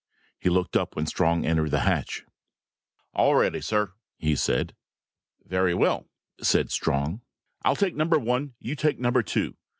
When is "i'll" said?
7.61-7.75